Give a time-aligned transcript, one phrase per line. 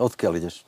[0.00, 0.64] Odkiaľ ideš?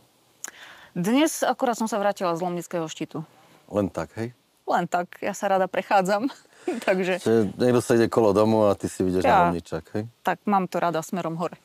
[0.92, 3.24] Dnes akurát som sa vrátila z Lomnického štítu.
[3.72, 4.36] Len tak, hej?
[4.68, 6.28] Len tak, ja sa rada prechádzam.
[6.86, 9.32] Takže Že niekto sa ide kolo domu a ty si vidíš Ja.
[9.32, 10.04] na Lomničak, hej?
[10.20, 11.56] tak mám to rada smerom hore.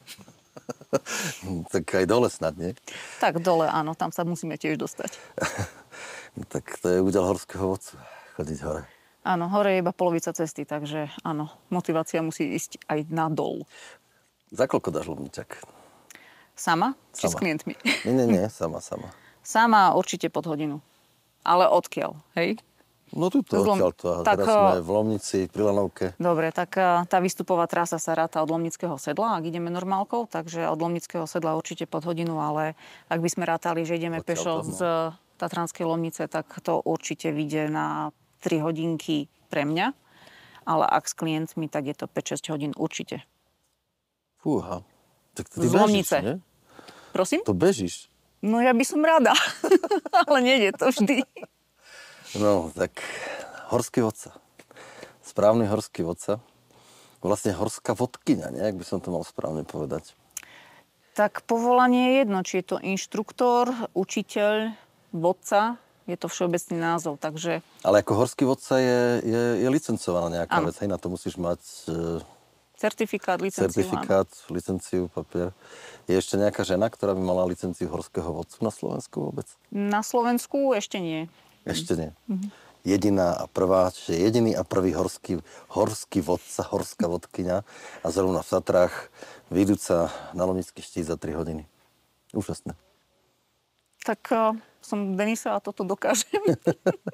[1.76, 2.72] tak aj dole snad, nie?
[3.20, 5.12] Tak dole, áno, tam sa musíme tiež dostať.
[6.54, 7.98] Tak to je údel horského vodcu,
[8.38, 8.86] chodiť hore.
[9.26, 13.66] Áno, hore je iba polovica cesty, takže áno, motivácia musí ísť aj nadol.
[14.54, 15.58] Za koľko dáš Lomničak?
[16.58, 16.98] Sama?
[17.14, 17.40] Či s Sama.
[17.40, 17.74] klientmi?
[18.04, 19.14] Nie, nie, nie, sama, sama.
[19.46, 20.82] Sama určite pod hodinu.
[21.46, 22.58] Ale odkiaľ, hej?
[23.16, 24.20] No tu to Lom- to.
[24.28, 26.06] Tak, teraz sme v Lomnici, pri Lanovke.
[26.20, 30.68] Dobre, tak a, tá výstupová trasa sa ráta od Lomnického sedla, ak ideme normálkou, takže
[30.68, 32.76] od Lomnického sedla určite pod hodinu, ale
[33.08, 34.68] ak by sme rátali, že ideme Odtiaľ pešo to, no.
[34.76, 34.80] z
[35.40, 38.12] Tatranskej Lomnice, tak to určite vyjde na
[38.44, 39.96] 3 hodinky pre mňa,
[40.68, 43.24] ale ak s klientmi, tak je to 5-6 hodín určite.
[44.44, 44.84] Fúha.
[45.32, 46.16] Tak ty Z bežíš, Lomnice.
[46.20, 46.36] nie?
[47.18, 47.42] Prosím?
[47.50, 48.14] To bežíš.
[48.46, 49.34] No ja by som rada,
[50.30, 51.26] ale nejde to vždy.
[52.38, 52.94] No, tak
[53.74, 54.38] horský vodca.
[55.26, 56.38] Správny horský vodca.
[57.26, 58.62] Vlastne horská vodkyňa, nie?
[58.62, 60.14] Ak by som to mal správne povedať.
[61.18, 64.78] Tak povolanie je jedno, či je to inštruktor, učiteľ,
[65.10, 70.62] vodca, je to všeobecný názov, takže Ale ako horský vodca je, je, je licencovaná nejaká
[70.62, 70.70] Áno.
[70.70, 70.78] vec.
[70.78, 72.22] Hej, na to musíš mať e,
[72.78, 73.66] certifikát, licenciu.
[73.66, 73.74] áno.
[73.74, 75.50] certifikát, licenciu, papier.
[76.06, 79.50] Je ešte nejaká žena, ktorá by mala licenciu horského vodcu na Slovensku vôbec?
[79.74, 81.26] Na Slovensku ešte nie.
[81.66, 82.12] Ešte nie.
[82.30, 82.48] Mhm.
[82.88, 87.68] Jediná a prvá, čiže jediný a prvý horský, horský vodca, horská vodkyňa
[88.00, 89.12] a zrovna v Tatrách
[89.52, 91.68] vyjdúca na Lomnický štít za 3 hodiny.
[92.32, 92.80] Úžasné.
[94.08, 96.40] Tak uh, som Denisa a toto dokážem.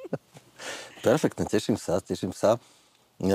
[1.06, 2.62] Perfektne, teším sa, teším sa.
[3.18, 3.34] E,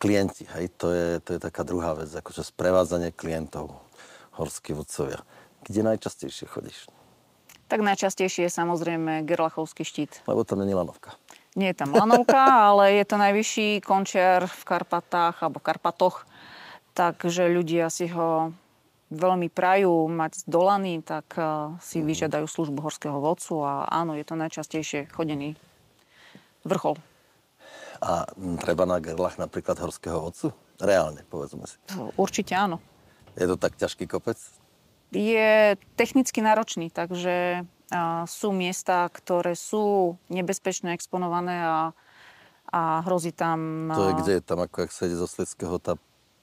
[0.00, 3.76] klienti, hej, to je, to je taká druhá vec, akože sprevádzanie klientov,
[4.36, 5.20] horskí vodcovia.
[5.64, 6.88] Kde najčastejšie chodíš?
[7.74, 10.22] tak najčastejšie je samozrejme Gerlachovský štít.
[10.30, 11.18] Lebo tam není lanovka.
[11.58, 12.38] Nie je tam lanovka,
[12.70, 16.22] ale je to najvyšší končiar v Karpatách alebo Karpatoch.
[16.94, 18.54] Takže ľudia si ho
[19.10, 24.38] veľmi prajú mať zdolaný, tak uh, si vyžiadajú službu horského vodcu a áno, je to
[24.38, 25.58] najčastejšie chodený
[26.62, 26.94] vrchol.
[28.02, 30.50] A m, treba na gerlach napríklad horského vodcu?
[30.82, 31.78] Reálne, povedzme si.
[32.18, 32.82] Určite áno.
[33.38, 34.38] Je to tak ťažký kopec?
[35.14, 37.62] je technicky náročný, takže
[38.26, 41.78] sú miesta, ktoré sú nebezpečne exponované a,
[42.74, 44.34] a hrozí tam To je kde?
[44.42, 45.94] Tam ako ak sa ide zo Sledského tá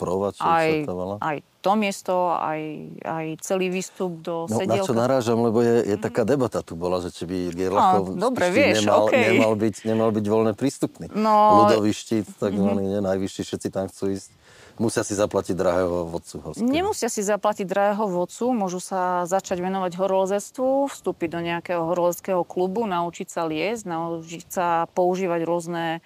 [0.02, 0.90] prova, čo aj,
[1.22, 2.62] aj to miesto, aj,
[3.06, 4.90] aj celý výstup do No, na sedielka.
[4.90, 8.50] čo narážam, lebo je, je taká debata tu bola, že či by Gerlachov Á, dobre,
[8.50, 9.38] vieš, nemal, okej.
[9.38, 11.06] nemal, byť, nemal byť voľne prístupný.
[11.14, 13.06] No- Ľudový štít, takzvaný, mm-hmm.
[13.06, 14.42] najvyšší, všetci tam chcú ísť.
[14.82, 16.66] Musia si zaplatiť drahého vodcu horského.
[16.66, 22.90] Nemusia si zaplatiť drahého vodcu, môžu sa začať venovať horolezectvu, vstúpiť do nejakého horolezeckého klubu,
[22.90, 26.02] naučiť sa liesť, naučiť sa používať rôzne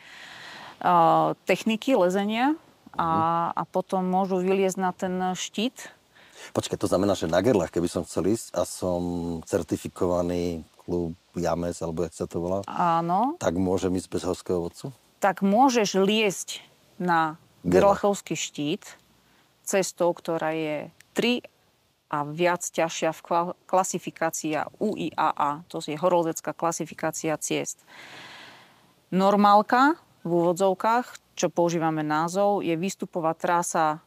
[0.84, 2.60] uh, techniky lezenia
[2.98, 3.12] a,
[3.52, 5.92] a potom môžu vyliezť na ten štít.
[6.52, 9.02] Počkaj, to znamená, že na Gerlach, keby som chcel ísť a som
[9.48, 14.94] certifikovaný klub James, alebo jak sa to volá, Áno, tak môžem ísť bez horského vodcu?
[15.18, 16.62] tak môžeš liesť
[17.02, 17.98] na Gerlach.
[17.98, 18.86] Gerlachovský štít
[19.66, 21.42] cestou, ktorá je 3
[22.14, 27.82] a viac ťažšia v kla- klasifikácia UIAA, to je horolezecká klasifikácia ciest.
[29.10, 34.00] Normálka v úvodzovkách, čo používame názov, je výstupová trasa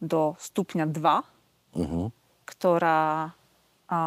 [0.00, 1.34] do stupňa 2,
[1.74, 2.14] Uh-huh.
[2.46, 3.34] ktorá
[3.90, 4.00] a,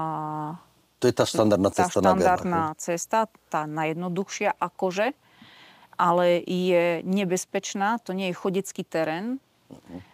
[1.04, 3.18] To je tá štandardná tá cesta na štandardná cesta,
[3.52, 5.12] tá najjednoduchšia akože,
[6.00, 9.44] ale je nebezpečná, to nie je chodecký terén,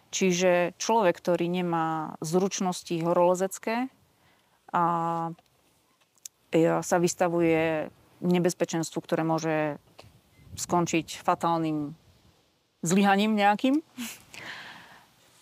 [0.10, 3.94] čiže človek, ktorý nemá zručnosti horolezecké,
[4.74, 5.30] a
[6.82, 7.94] sa vystavuje
[8.26, 9.78] nebezpečenstvu, ktoré môže
[10.58, 11.94] skončiť fatálnym
[12.84, 13.82] zlyhaním nejakým.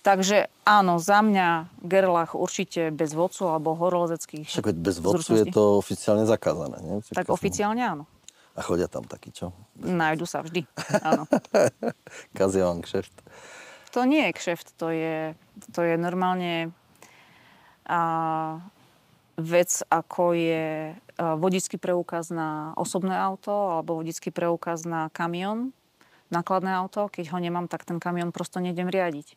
[0.02, 5.78] Takže áno, za mňa Gerlach určite bez vodcu alebo horolezeckých Však bez vodcu je to
[5.78, 6.96] oficiálne zakázané, nie?
[7.06, 8.10] Čiže Tak oficiálne áno.
[8.58, 9.54] A chodia tam takí, čo?
[9.78, 10.66] Nájdu sa vždy.
[11.06, 11.30] Áno.
[12.38, 13.14] Kazia vám kšeft.
[13.94, 15.38] To nie je kšeft, to je,
[15.70, 16.74] to je normálne
[17.86, 18.02] a,
[19.38, 25.76] vec, ako je vodický preukaz na osobné auto alebo vodický preukaz na kamión,
[26.32, 27.12] nákladné auto.
[27.12, 29.36] Keď ho nemám, tak ten kamión prosto nejdem riadiť.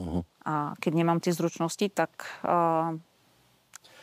[0.00, 0.20] Mhm.
[0.48, 2.96] A keď nemám tie zručnosti, tak, a,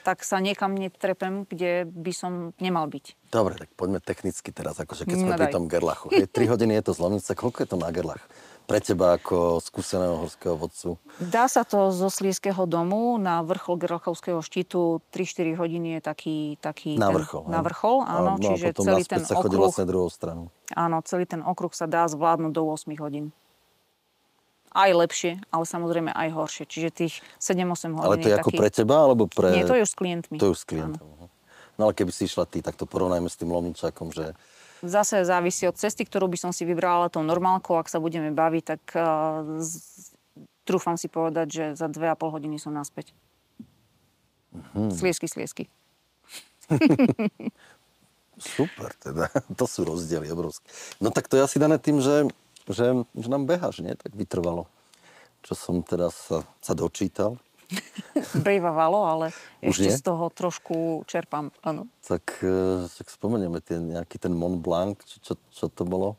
[0.05, 3.33] tak sa niekam netrepem, kde by som nemal byť.
[3.33, 6.13] Dobre, tak poďme technicky teraz, akože keď sme No pri tom Gerlachu.
[6.13, 8.23] Hej, 3 hodiny je to z Lomnice, koľko je to na Gerlach?
[8.67, 10.99] Pre teba ako skúseného horského vodcu?
[11.23, 16.37] Dá sa to zo Slieského domu na vrchol Gerlachovského štítu 3-4 hodiny je taký...
[16.59, 17.47] taký Na ten, vrchol.
[17.47, 17.71] Na hej?
[17.71, 18.35] vrchol, áno.
[18.35, 20.51] A, no čiže a potom celý ten sa okruh, vlastne druhou stranu.
[20.75, 23.31] áno, celý ten okruh sa dá zvládnuť do 8 hodín.
[24.75, 26.67] Aj lepšie, ale samozrejme aj horšie.
[26.67, 28.59] Čiže tých 7-8 hodín Ale to je ako taký...
[28.59, 29.55] pre teba, alebo pre...
[29.55, 30.37] Nie, to je už s klientmi.
[30.43, 31.07] To je už s klientom.
[31.07, 31.27] aha.
[31.77, 34.33] No ale keby si išla ty, tak to porovnajme s tým Lomničákom, že
[34.85, 37.77] Zase závisí od cesty, ktorú by som si vybrala tou normálkou.
[37.81, 40.13] Ak sa budeme baviť, tak uh, z-
[40.67, 43.15] trúfam si povedať, že za 2,5 hodiny som naspäť.
[44.53, 44.93] Mhm.
[44.93, 45.65] Sliesky, sliesky.
[48.37, 49.31] super teda.
[49.59, 50.67] To sú rozdiely obrovské.
[51.01, 52.29] No tak to je asi dané tým, že,
[52.69, 53.95] že, že nám beháš, nie?
[53.97, 54.69] Tak vytrvalo.
[55.41, 57.39] Čo som teraz sa, sa dočítal.
[58.47, 59.25] Bejvavalo, ale
[59.59, 59.97] Už ešte nie?
[59.99, 61.51] z toho trošku čerpám.
[61.61, 61.91] Áno.
[62.07, 66.15] Tak, e, tak spomenieme ten, nejaký ten Mont Blanc, či čo, čo to bolo?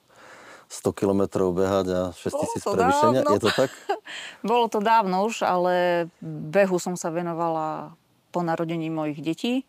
[0.68, 3.20] 100 kilometrov behať a 6000 Bolo to prevýšenia.
[3.24, 3.32] dávno.
[3.32, 3.70] Je to tak?
[4.52, 5.72] Bolo to dávno už, ale
[6.20, 7.96] behu som sa venovala
[8.28, 9.64] po narodení mojich detí.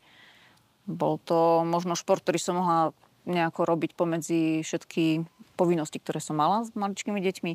[0.84, 2.92] Bol to možno šport, ktorý som mohla
[3.24, 5.24] nejako robiť pomedzi všetky
[5.56, 7.52] povinnosti, ktoré som mala s maličkými deťmi.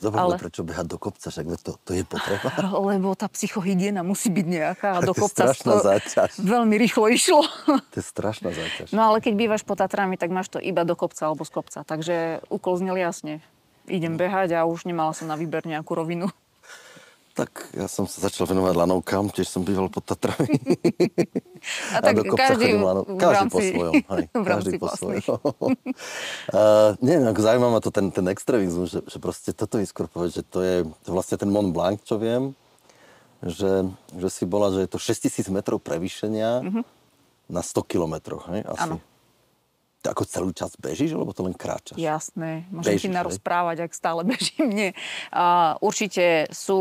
[0.00, 0.34] Dobre, ale...
[0.36, 1.32] Prečo behať do kopca?
[1.32, 2.48] Však to, to je potreba.
[2.92, 6.30] Lebo tá psychohygiena musí byť nejaká a To do je kopca strašná to záťaž.
[6.40, 7.42] veľmi rýchlo išlo.
[7.92, 8.92] To je strašná záťaž.
[8.92, 11.80] No ale keď bývaš pod Tatrami, tak máš to iba do kopca alebo z kopca.
[11.84, 13.40] Takže úkol znel jasne.
[13.86, 16.28] Idem behať a už nemala som na výber nejakú rovinu.
[17.36, 20.56] Tak ja som sa začal venovať lanovkám, tiež som býval pod Tatrami.
[21.96, 23.94] A tak do kopca každý chodím lano- v každý po rámci- svojom.
[24.08, 25.36] Hej, v každý po svojom.
[26.56, 30.08] uh, nie, ako zaujíma ma to ten, ten extrémizmus, že, že proste toto je skôr
[30.08, 30.74] povedať, že to je
[31.04, 32.56] vlastne ten Mont Blanc, čo viem,
[33.44, 33.84] že,
[34.16, 36.64] že si bola, že je to 6000 metrov prevýšenia
[37.52, 38.96] na 100 kilometroch, hej, asi.
[38.96, 39.15] Mhm.
[40.06, 41.98] Ako celú čas bežíš, alebo to len kráčaš?
[41.98, 44.68] Jasné, môžem Bežíš, ti narozprávať, ak stále bežím.
[44.70, 44.90] Nie.
[45.30, 46.78] A určite sú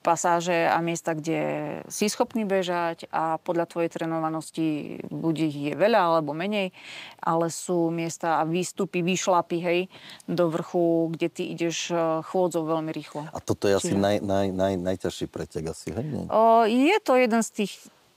[0.00, 1.40] pasáže a miesta, kde
[1.86, 4.66] si schopný bežať a podľa tvojej trénovanosti
[5.10, 6.70] buď ich je veľa alebo menej,
[7.18, 9.80] ale sú miesta a výstupy, výšlapy, hej,
[10.24, 13.26] do vrchu, kde ty ideš eh, chôdzou veľmi rýchlo.
[13.28, 16.06] A toto je asi Čiže- naj, naj, naj, najťažší pretek asi, hej?
[16.06, 16.24] Nie?
[16.30, 17.72] O, je to jeden z tých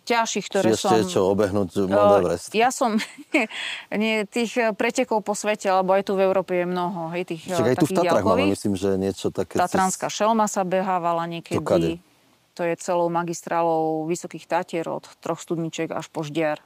[0.06, 0.98] ťažších, ktoré Či ešte som...
[0.98, 2.50] je čo obehnúť Mount Everest?
[2.58, 2.98] Ja som,
[4.02, 7.48] nie, tých eh, pretekov po svete, alebo aj tu v Európe je mnoho, hej, tých
[7.50, 9.62] eh, aj tu v Tatrách máme, myslím, že niečo také...
[9.62, 12.02] Tatranská šelma sa behávala niekedy.
[12.60, 16.60] To je celou magistrálou Vysokých Tatier od troch studničiek až po Ždiar.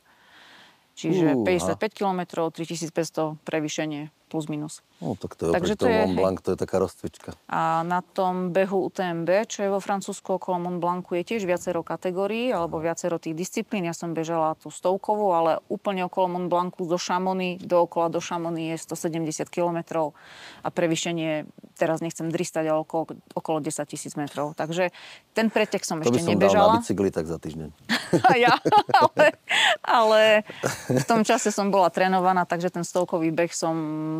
[0.95, 1.77] Čiže Fúha.
[1.77, 4.83] 55 km, 3500 prevýšenie plus minus.
[4.99, 6.19] No, tak to je Takže to je, Mont.
[6.19, 7.31] Blanc, to je taká rozcvička.
[7.47, 11.79] A na tom behu UTMB, čo je vo Francúzsku okolo Mont Blancu, je tiež viacero
[11.79, 13.87] kategórií alebo viacero tých disciplín.
[13.87, 18.75] Ja som bežala tú stovkovú, ale úplne okolo Mont Blancu do Šamony, dookola do Šamony
[18.75, 20.11] je 170 km
[20.59, 21.47] a prevýšenie,
[21.79, 24.51] teraz nechcem dristať, ale okolo, okolo 10 tisíc metrov.
[24.59, 24.91] Takže
[25.31, 26.71] ten pretek som To by ešte som dal na nebežala.
[26.83, 27.69] bicykli tak za týždeň.
[28.31, 28.55] A ja,
[28.95, 29.25] ale,
[29.83, 30.21] ale
[30.87, 33.75] v tom čase som bola trénovaná, takže ten stovkový beh som,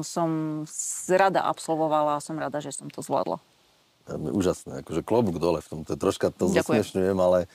[0.06, 0.64] som
[1.10, 3.42] rada absolvovala a som rada, že som to zvládla.
[4.06, 5.80] Úžasné, akože klobúk dole v tom.
[5.82, 6.62] To je troška to Ďakujem.
[6.62, 7.50] zosmiešňujem, ale,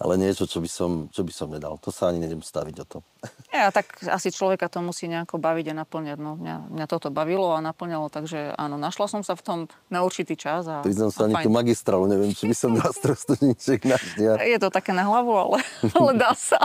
[0.00, 1.76] ale niečo, čo by, som, čo by som nedal.
[1.84, 2.98] To sa ani nedem staviť o to.
[3.52, 6.16] Ja, tak asi človeka to musí nejako baviť a naplňať.
[6.16, 9.58] No, mňa, mňa toto bavilo a naplňalo, takže áno, našla som sa v tom
[9.92, 10.64] na určitý čas.
[10.64, 11.44] A, Priznám sa ani fajn.
[11.44, 14.00] tú magistrálu, neviem, či by som dal strostudníček na.
[14.40, 15.58] Je to také na hlavu, ale,
[16.00, 16.56] ale dá sa.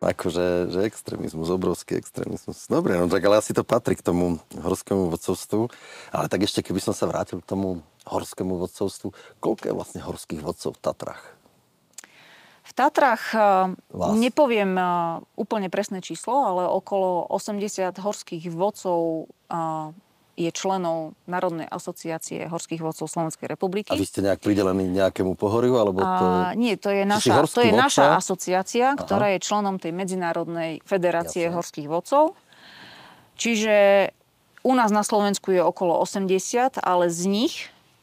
[0.00, 2.64] Akože že extrémizmus, obrovský extrémizmus.
[2.72, 5.68] Dobre, no tak ale asi to patrí k tomu horskému vodcovstvu.
[6.08, 9.12] Ale tak ešte, keby som sa vrátil k tomu horskému vodcovstvu,
[9.44, 11.24] koľko je vlastne horských vodcov v Tatrách?
[12.64, 13.42] V Tatrách eh,
[13.92, 14.16] Vás.
[14.16, 14.86] nepoviem eh,
[15.36, 19.92] úplne presné číslo, ale okolo 80 horských vodcov eh,
[20.40, 23.92] je členov Národnej asociácie horských vodcov Slovenskej republiky.
[23.92, 26.24] A vy ste nejak pridelení nejakému pohoriu, alebo to...
[26.24, 27.84] A, nie, to je naša, to je vodca?
[27.84, 31.56] naša asociácia, ktorá je členom tej Medzinárodnej federácie Jasne.
[31.60, 32.32] horských vodcov.
[33.36, 33.76] Čiže
[34.64, 37.54] u nás na Slovensku je okolo 80, ale z nich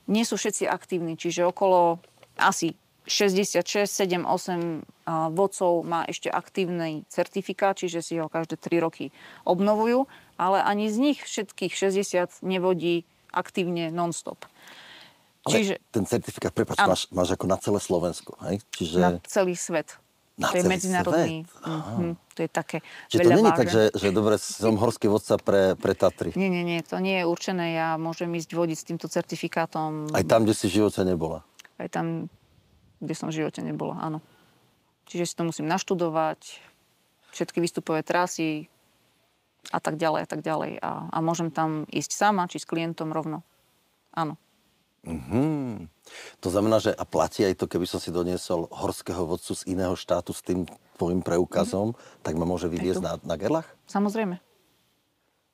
[0.05, 1.97] nie sú všetci aktívni, čiže okolo
[2.37, 2.77] asi
[3.07, 9.15] 66, 7, 8 a, vodcov má ešte aktívny certifikát, čiže si ho každé 3 roky
[9.47, 10.05] obnovujú,
[10.37, 13.03] ale ani z nich všetkých 60 nevodí
[13.33, 14.45] aktívne non-stop.
[15.47, 18.59] Ale Čiže ten certifikát, prepáč, máš, máš ako na celé Slovensko, hej?
[18.75, 19.95] Čiže, na celý svet.
[20.37, 21.49] Na to je medzinárodný.
[21.65, 22.77] Mhm, to je také
[23.09, 23.89] čiže to není tak, vážen.
[23.89, 26.29] že, že dobre, som horský vodca pre, pre Tatry.
[26.37, 27.73] Nie, nie, nie, to nie je určené.
[27.73, 30.13] Ja môžem ísť vodiť s týmto certifikátom.
[30.13, 31.41] Aj tam, kde si v živote nebola.
[31.81, 32.29] Aj tam,
[33.01, 34.21] kde som v živote nebola, áno.
[35.09, 36.61] Čiže si to musím naštudovať,
[37.33, 38.69] všetky výstupové trasy
[39.71, 40.71] a tak ďalej a tak ďalej.
[40.79, 43.43] A, a môžem tam ísť sama, či s klientom rovno.
[44.15, 44.39] Áno.
[45.07, 45.87] Mhm.
[46.43, 49.95] To znamená, že a platí aj to, keby som si doniesol horského vodcu z iného
[49.95, 52.23] štátu s tým tvojim preukazom, mm-hmm.
[52.25, 53.67] tak ma môže vyviezť na, na gerlach?
[53.85, 54.41] Samozrejme.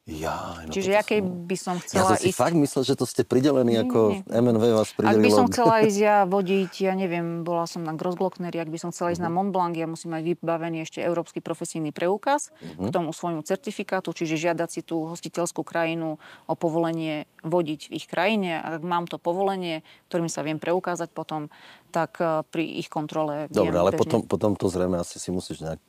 [0.04, 2.40] Ja, no Čiže ja keď by som Ja chcela som si ísť...
[2.44, 4.36] fakt myslel, že to ste pridelení, ako nie.
[4.36, 5.24] MNV vás Ak pridelilo.
[5.24, 8.92] by som chcela ísť ja vodiť, ja neviem, bola som na Grossglockneri, ak by som
[8.92, 13.16] chcela ísť na Mont Blanc, ja musím mať vybavený ešte európsky profesijný preukaz k tomu
[13.16, 16.20] svojmu certifikátu, čiže žiadať si tú hostiteľskú krajinu
[16.52, 18.60] o povolenie vodiť v ich krajine.
[18.60, 21.48] Ak mám to povolenie, ktorým sa viem preukázať potom,
[21.96, 24.04] tak eh, pri ich kontrole Dobre, ale bežne.
[24.04, 25.80] potom, potom to zrejme asi si musíš nejak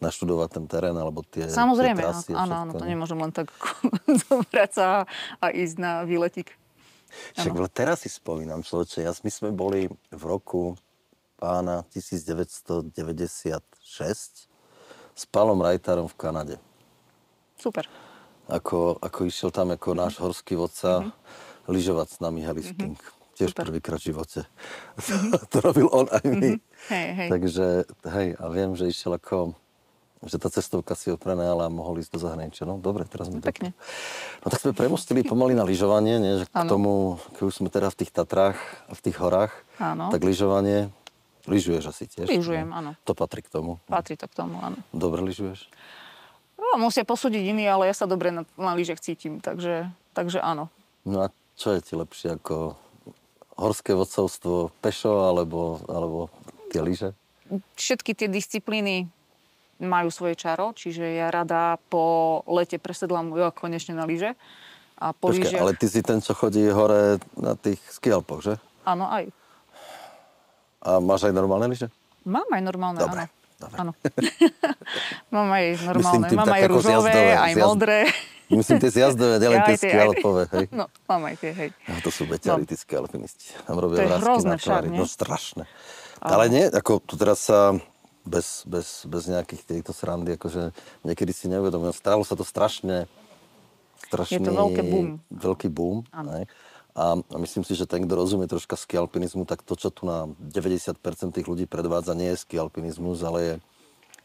[0.00, 2.32] naštudovať ten terén, alebo tie, Samozrejme, tie trasy.
[2.32, 2.96] áno, áno, to ne?
[2.96, 3.52] nemôžem len tak
[4.26, 5.04] zobrať sa
[5.38, 6.56] a ísť na výletik.
[7.36, 10.78] Však ale teraz si spomínam, človeče, ja, my sme boli v roku
[11.36, 12.92] pána 1996
[15.16, 16.56] s Palom Rajtárom v Kanade.
[17.60, 17.84] Super.
[18.48, 21.12] Ako, ako išiel tam ako náš horský vodca
[21.68, 22.96] lyžovať s nami helisking.
[23.36, 23.72] Tiež Super.
[23.72, 24.40] prvýkrát v živote.
[25.52, 26.52] to robil on aj my.
[26.92, 27.28] Hej, hej.
[27.32, 27.66] Takže,
[28.10, 29.56] hej, a viem, že išiel ako
[30.20, 32.68] že tá cestovka si ho prenajala a mohol ísť do zahraničia.
[32.68, 33.48] No dobre, teraz mi to...
[33.48, 33.72] Pekne.
[34.44, 36.32] No tak sme premostili pomaly na lyžovanie, nie?
[36.40, 40.12] Že k tomu, keď už sme teda v tých Tatrách a v tých horách, Áno.
[40.12, 40.92] tak lyžovanie,
[41.48, 42.28] lyžuješ asi tiež?
[42.28, 43.00] Lyžujem, áno.
[43.08, 43.80] To patrí k tomu.
[43.88, 44.76] Patrí to k tomu, áno.
[44.92, 45.72] Dobre lyžuješ?
[46.60, 50.68] No, musia posúdiť iní, ale ja sa dobre na, na lyžech cítim, takže, takže áno.
[51.08, 52.76] No a čo je ti lepšie ako
[53.56, 56.28] horské vodcovstvo pešo alebo, alebo
[56.68, 57.16] tie lyže?
[57.80, 59.08] Všetky tie disciplíny
[59.80, 62.04] majú svoje čaro, čiže ja rada po
[62.46, 64.36] lete presedlám jo, konečne na lyže.
[64.94, 68.54] A po Počkaj, lyžiach, ale ty si ten, čo chodí hore na tých skialpoch, že?
[68.84, 69.32] áno, aj.
[70.80, 71.88] A máš aj normálne lyže?
[72.22, 73.32] Mám aj normálne, Dobre, áno.
[73.56, 73.76] dobre.
[73.80, 73.92] áno.
[75.34, 77.98] mám aj normálne, tým mám aj rúžové, zjazdové, aj zjazd- modré.
[78.50, 80.64] Myslím, tie zjazdové, nielen Ja tie skialpové, hej?
[80.68, 81.70] No, mám aj tie, hej.
[81.86, 83.56] No, to sú beťari, tí skialpinisti.
[83.64, 84.98] Tam robia To je hrozné však, nie?
[85.00, 85.64] No strašné.
[86.20, 87.72] Ale nie, ako tu teraz sa
[88.24, 91.96] bez, bez, bez nejakých týchto srandy, akože niekedy si neuvedomujem.
[91.96, 93.08] Stalo sa to strašne,
[94.08, 95.08] strašný, Je to veľké boom.
[95.32, 96.04] veľký boom.
[96.12, 96.44] Hej.
[96.90, 100.98] A, myslím si, že ten, kto rozumie troška skialpinizmu, tak to, čo tu na 90%
[101.32, 103.54] tých ľudí predvádza, nie je skialpinizmus, ale je...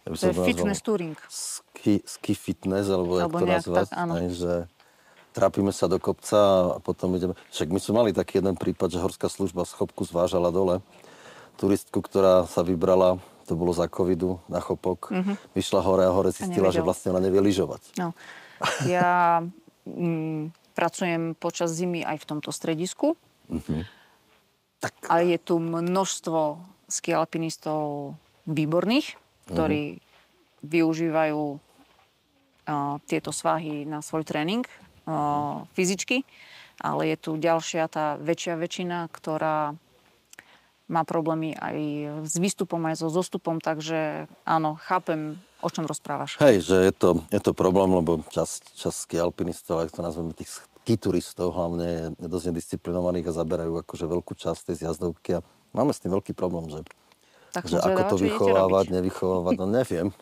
[0.05, 1.17] Ja To je nazval fitness touring.
[1.29, 4.13] Ski, ski fitness, alebo, Alebo jak to nazvať, tak, áno.
[4.21, 4.53] hej, že
[5.33, 7.33] trápime sa do kopca a potom ideme...
[7.53, 10.81] Však my sme mali taký jeden prípad, že horská služba schopku zvážala dole.
[11.57, 15.13] Turistku, ktorá sa vybrala, to bolo za covidu, na chopok,
[15.53, 17.95] vyšla hore a hore zistila, že vlastne ona nevie lyžovať.
[18.01, 18.17] No.
[18.89, 19.45] Ja
[19.85, 23.13] mm, pracujem počas zimy aj v tomto stredisku.
[24.81, 26.59] Tak A je tu množstvo
[26.89, 28.13] skialpinistov
[28.45, 29.17] výborných,
[29.49, 30.01] ktorí
[30.65, 31.59] využívajú uh,
[33.05, 34.65] tieto svahy na svoj tréning
[35.05, 36.25] uh, fyzicky.
[36.81, 39.79] Ale je tu ďalšia, tá väčšia väčšina, ktorá
[40.85, 41.77] má problémy aj
[42.29, 46.37] s výstupom, aj so zostupom, takže áno, chápem, o čom rozprávaš.
[46.37, 50.53] Hej, že je to, je to problém, lebo časť, ski alpinistov, ak to nazveme tých
[50.53, 55.89] ski turistov hlavne, je dosť nedisciplinovaných a zaberajú akože veľkú časť tej zjazdovky a máme
[55.89, 56.79] s tým veľký problém, že
[57.49, 60.13] Tak že ako to vychovávať, nevychovávať, no neviem.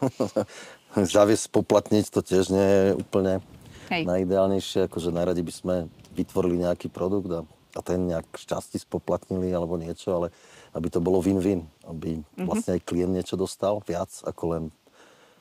[0.95, 3.43] Zaviesť, spoplatniť to tiež nie je úplne
[3.91, 4.07] Hej.
[4.07, 5.75] najideálnejšie, akože najradi by sme
[6.15, 7.43] vytvorili nejaký produkt a,
[7.73, 10.27] a ten nejak šťastí spoplatnili alebo niečo, ale
[10.71, 12.43] aby to bolo win-win, aby Mhm.
[12.43, 14.63] vlastne aj klient niečo dostal viac ako len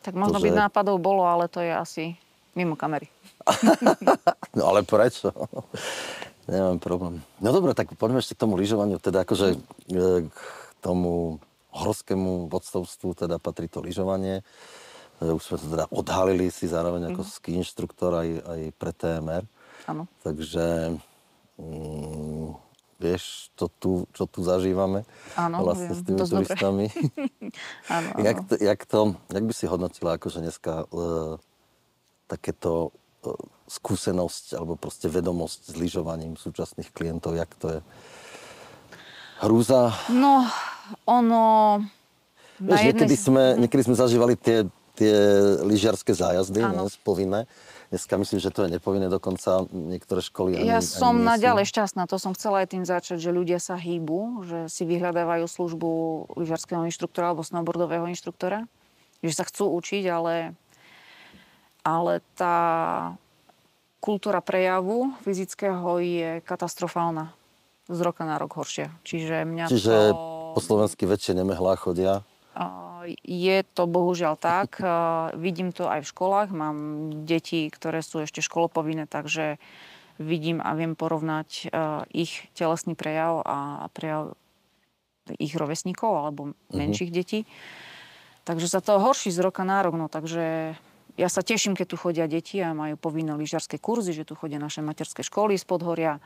[0.00, 2.04] Tak možno to, by že- nápadov bolo, ale to je asi
[2.52, 3.06] mimo kamery.
[4.52, 5.32] No ale prečo?
[6.44, 7.22] Nemám problém.
[7.38, 8.98] No dobre, tak poďme ešte k tomu lyžovaniu.
[8.98, 9.56] Teda akože
[9.88, 10.36] e, k
[10.80, 11.38] tomu
[11.70, 14.42] horskému vodcovstvu teda patrí to lyžovanie.
[15.18, 19.44] E, Už sme to teda odhalili si zároveň ako ski inštruktor aj, aj pre TMR.
[19.86, 20.04] Áno.
[20.20, 20.98] Takže
[21.58, 22.54] mm,
[23.02, 25.02] vieš, čo tu, čo tu zažívame
[25.34, 26.86] Áno, vlastne viem, s tými turistami.
[27.98, 28.22] Áno, áno.
[28.22, 31.04] jak, to, jak, to, jak by si hodnotila akože dneska e,
[32.30, 32.94] takéto
[33.26, 33.34] e,
[33.66, 37.80] skúsenosť alebo proste vedomosť s lyžovaním súčasných klientov, jak to je?
[39.42, 39.90] Hrúza.
[40.14, 40.46] No,
[41.02, 41.42] ono...
[42.62, 43.26] Vieš, niekedy, jednej...
[43.26, 45.14] sme, niekedy sme zažívali tie, tie
[45.66, 46.86] lyžiarske zájazdy, Áno.
[46.86, 47.50] ne, povinné.
[47.92, 51.28] Dneska myslím, že to je nepovinné, dokonca niektoré školy ani, Ja ani som sú.
[51.28, 55.44] naďalej šťastná, to som chcela aj tým začať, že ľudia sa hýbu, že si vyhľadávajú
[55.44, 55.90] službu
[56.40, 58.64] lyžarského inštruktora alebo snowboardového inštruktora,
[59.20, 60.56] že sa chcú učiť, ale,
[61.84, 62.56] ale tá
[64.00, 67.36] kultúra prejavu fyzického je katastrofálna.
[67.92, 68.88] z roka na rok horšia.
[69.04, 70.56] Čiže mňa Čiže to...
[70.56, 72.24] po slovensky väčšie nemehlá chodia.
[73.24, 74.78] Je to bohužiaľ tak.
[75.34, 76.48] Vidím to aj v školách.
[76.52, 76.76] Mám
[77.24, 79.56] deti, ktoré sú ešte školopovinné, takže
[80.20, 84.36] vidím a viem porovnať a, ich telesný prejav a prejav
[85.40, 86.40] ich rovesníkov alebo
[86.74, 87.48] menších detí.
[88.42, 89.94] Takže sa to horší z roka na rok.
[89.94, 90.76] No, takže
[91.14, 94.58] ja sa teším, keď tu chodia deti a majú povinné lyžiarske kurzy, že tu chodia
[94.58, 96.18] naše materské školy z Podhoria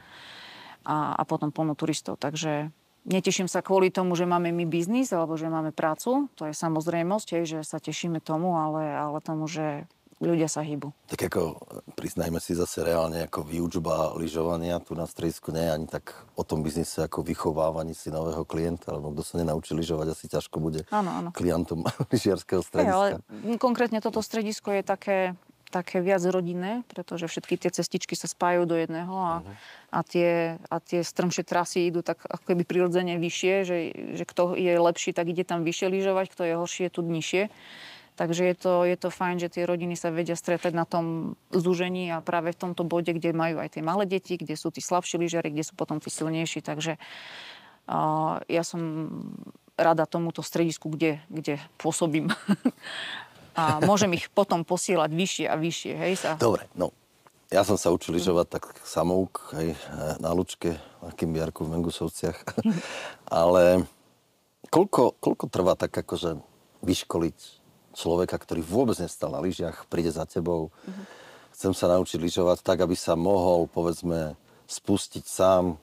[0.87, 2.17] a, a potom plno turistov.
[2.19, 2.73] Takže
[3.07, 6.27] neteším sa kvôli tomu, že máme my biznis alebo že máme prácu.
[6.37, 9.87] To je samozrejmosť, hej, že sa tešíme tomu, ale, ale tomu, že
[10.17, 10.97] ľudia sa hýbu.
[11.13, 11.61] Tak ako,
[11.93, 16.43] priznajme si zase reálne, ako výučba lyžovania tu na stredisku nie je ani tak o
[16.45, 20.89] tom biznise ako vychovávaní si nového klienta, lebo kto sa nenaučí lyžovať, asi ťažko bude
[20.89, 21.29] Áno, áno.
[21.37, 23.21] klientom lyžiarského strediska.
[23.21, 25.19] ale konkrétne toto stredisko je také,
[25.71, 29.35] také viac rodinné, pretože všetky tie cestičky sa spájajú do jedného a,
[29.91, 33.77] a, tie, a tie strmšie trasy idú tak ako keby prirodzene vyššie, že,
[34.15, 37.43] že kto je lepší, tak ide tam vyššie lyžovať, kto je horší, je tu nižšie.
[38.17, 42.09] Takže je to, je to fajn, že tie rodiny sa vedia stretať na tom zúžení
[42.09, 45.21] a práve v tomto bode, kde majú aj tie malé deti, kde sú tí slabší
[45.21, 46.65] lyžiari, kde sú potom tí silnejší.
[46.65, 49.13] Takže uh, ja som
[49.77, 52.33] rada tomuto stredisku, kde, kde pôsobím.
[53.57, 55.93] a môžem ich potom posielať vyššie a vyššie.
[55.97, 56.31] Hej, sa.
[56.37, 56.93] Dobre, no.
[57.49, 59.67] Ja som sa učil lyžovať tak samouk, aj
[60.19, 62.43] na Lučke, na Kimbiarku v Mengusovciach.
[63.31, 63.87] Ale
[64.69, 66.43] koľko, koľko trvá tak akože
[66.83, 67.39] vyškoliť
[67.97, 70.75] človeka, ktorý vôbec nestal na lyžiach, príde za tebou,
[71.55, 74.35] chcem sa naučiť lyžovať tak, aby sa mohol, povedzme,
[74.67, 75.79] spustiť sám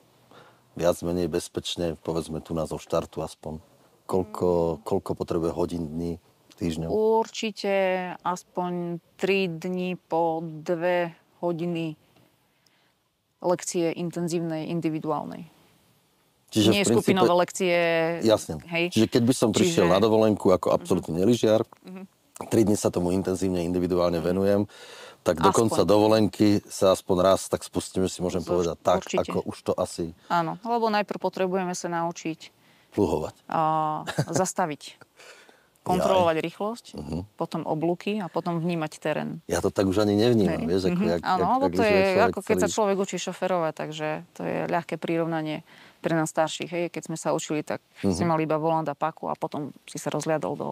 [0.76, 3.58] viac menej bezpečne, povedzme tu na zo štartu aspoň.
[4.04, 6.20] Koľko, koľko potrebuje hodín, dní,
[6.56, 6.88] týždňov?
[6.88, 7.72] Určite
[8.20, 8.72] aspoň
[9.16, 11.94] 3 dní po 2 hodiny
[13.40, 15.52] lekcie intenzívnej, individuálnej.
[16.48, 17.76] Čiže Nie princípe- skupinové lekcie.
[18.22, 18.62] Jasne.
[18.64, 18.90] Hej.
[18.90, 19.92] Čiže keď by som prišiel Čiže- Mhm.
[19.92, 21.66] na dovolenku ako absolútny neližiar,
[22.48, 24.64] tri dni sa tomu intenzívne, individuálne venujem,
[25.22, 29.24] tak do konca dovolenky sa aspoň raz tak spustíme, si môžem Z- povedať tak, určite.
[29.24, 32.52] ako už to asi Áno, lebo najprv potrebujeme sa naučiť
[32.92, 33.34] pluhovať.
[33.46, 33.60] a,
[34.30, 34.82] zastaviť.
[35.84, 36.84] Kontrolovať rýchlosť,
[37.36, 39.44] potom oblúky a potom vnímať terén.
[39.44, 40.66] Ja to tak už ani nevnímam, Hej.
[40.66, 41.08] vieš, ako, Mhm.
[41.10, 44.56] jak, Áno, jak, to je ako keď sa celý- človek učí šoferovať, takže to je
[44.66, 45.60] ľahké prirovnanie
[46.00, 46.68] pre nás starších.
[46.68, 46.84] Hej.
[46.88, 48.10] Keď sme sa učili, tak Mhm.
[48.10, 50.68] si mali iba volant a paku a potom si sa rozliadol do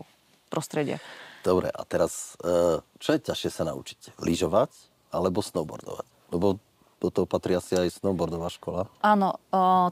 [0.48, 0.96] prostredia.
[1.42, 4.16] Dobre, a teraz, e, čo je ťažšie sa naučiť?
[4.16, 4.70] Lyžovať
[5.10, 6.06] alebo snowboardovať?
[6.30, 6.56] Lebo
[7.02, 8.86] do toho patrí asi aj snowboardová škola.
[9.02, 9.42] Áno,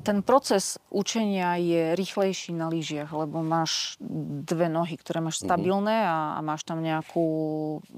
[0.06, 3.98] ten proces učenia je rýchlejší na lyžiach, lebo máš
[4.46, 5.26] dve nohy, ktoré Mhm.
[5.26, 7.26] máš stabilné a, a máš tam nejakú,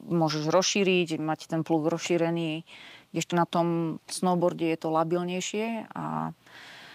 [0.09, 2.65] môžeš rozšíriť, mať ten plúk rozšírený,
[3.13, 3.67] kdežto na tom
[4.09, 6.33] snowboarde je to labilnejšie a,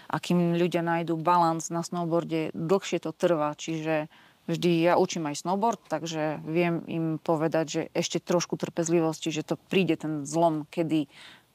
[0.08, 4.10] a kým ľudia nájdú balans na snowboarde, dlhšie to trvá, čiže
[4.48, 9.60] vždy ja učím aj snowboard, takže viem im povedať, že ešte trošku trpezlivosti, že to
[9.68, 11.06] príde ten zlom, kedy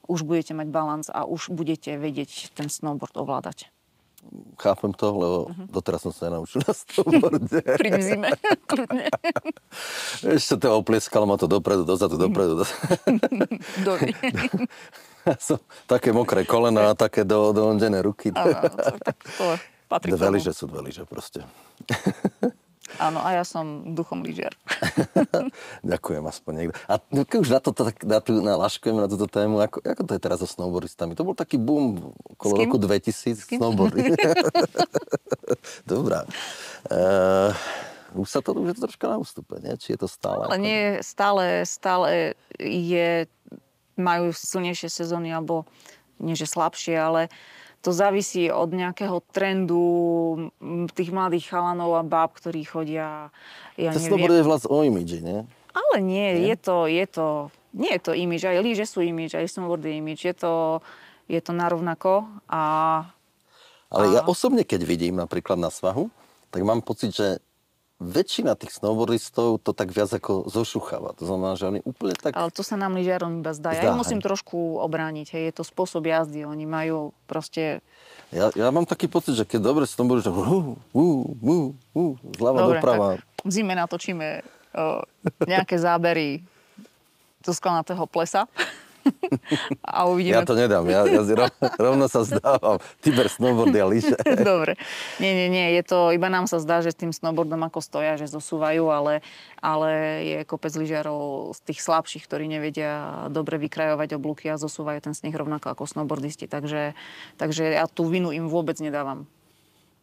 [0.06, 3.68] už budete mať balans a už budete vedieť ten snowboard ovládať.
[4.56, 5.64] Chápem to, lebo Mhm.
[5.68, 7.60] doteraz som sa nenaučil na snowboarde.
[7.80, 8.32] Pri zime,
[8.64, 9.12] kľudne.
[10.24, 12.64] Ešte to oplieskalo ma to dopredu, dozadu, dopredu.
[13.84, 14.16] Dobre.
[15.24, 15.56] Ja som
[15.88, 18.28] také mokré kolena a také do, doondené ruky.
[18.36, 19.56] Áno, tak to
[19.88, 21.40] patrí Dve lyže sú dve lyže proste.
[23.02, 24.54] Áno, a ja som duchom lyžiar.
[25.90, 26.74] Ďakujem aspoň niekto.
[26.86, 29.82] A no, keď už na, to, tak, na, tú, na laškujeme na túto tému, ako,
[29.82, 31.18] ako to je teraz so snowboardistami?
[31.18, 33.58] To bol taký boom okolo roku 2000 kým?
[33.58, 34.14] snowboardy.
[35.90, 36.22] Dobrá.
[36.86, 37.50] Uh,
[38.14, 39.74] už sa to už je to troška na ústupe, nie?
[39.74, 40.46] Či je to stále?
[40.46, 43.26] Ale nie, stále, stále je,
[43.98, 45.66] majú silnejšie sezóny, alebo
[46.22, 47.26] nie že slabšie, ale
[47.84, 49.84] to závisí od nejakého trendu
[50.96, 53.28] tých mladých chalanov a báb, ktorí chodia,
[53.76, 54.40] ja To neviem.
[54.40, 55.44] je vlast o imidži, nie?
[55.76, 59.52] Ale nie, je to, je to, nie je to imidž, aj lyže sú imidž, aj
[59.52, 60.54] snowboard je imidž, je to,
[61.28, 62.62] je to narovnako a
[63.92, 66.08] Ale ja osobne, keď vidím napríklad na svahu,
[66.48, 67.38] tak mám pocit, že
[68.02, 71.14] väčšina tých snowboardistov to tak viac ako zošucháva.
[71.18, 72.34] To znamená, že oni úplne tak...
[72.34, 73.70] Ale to sa nám lyžiarom iba zdá.
[73.70, 74.26] Zdá, Ja musím hej.
[74.26, 75.26] trošku obrániť.
[75.30, 75.42] Hej.
[75.50, 76.42] Je to spôsob jazdy.
[76.42, 77.80] Oni majú proste...
[78.34, 81.06] Ja, ja mám taký pocit, že keď dobre snowboardíš, tak hú, hú,
[81.38, 81.56] hú,
[81.94, 82.04] hú,
[82.34, 83.06] zľava Dobre, doprava.
[83.46, 84.42] v zime natočíme
[84.74, 85.06] o,
[85.46, 86.42] nejaké zábery
[87.46, 88.50] zo skalnatého plesa.
[89.84, 90.40] A uvidíme.
[90.40, 91.20] Ja to nedám, ja, ja
[91.76, 92.80] rovno sa zdávam.
[93.04, 94.16] Tiber, snowboardy a lyže.
[94.40, 94.80] Dobre.
[95.20, 95.66] Nie, nie, nie.
[95.76, 99.20] Je to, iba nám sa zdá, že s tým snowboardom ako stoja, že zosúvajú, ale,
[99.60, 99.90] ale
[100.24, 105.34] je kopec lyžiarov z tých slabších, ktorí nevedia dobre vykrajovať oblúky a zosúvajú ten sneh
[105.34, 106.48] rovnako ako snowboardisti.
[106.48, 106.96] Takže,
[107.36, 109.28] takže ja tú vinu im vôbec nedávam.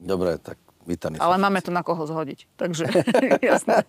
[0.01, 2.49] Dobre, tak vítaní Ale máme to na koho zhodiť.
[2.57, 2.85] Takže
[3.53, 3.85] jasné.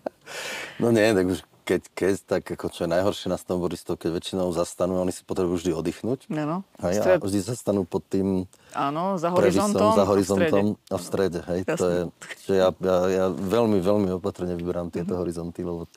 [0.77, 4.51] No nie, tak už keď, keď tak ako čo je najhoršie na snowboardistov, keď väčšinou
[4.51, 6.27] zastanú, oni si potrebujú vždy oddychnúť.
[6.27, 6.57] No, no.
[6.83, 8.45] Hej, a Stred- vždy zastanú pod tým
[8.75, 9.91] Áno, za previsom, horizontom.
[9.95, 10.91] za a v horizontom strede.
[10.91, 11.39] a v strede.
[11.47, 11.99] Hej, to je,
[12.43, 15.87] že ja, ja, ja veľmi, veľmi opatrne vyberám tieto horizonty, lebo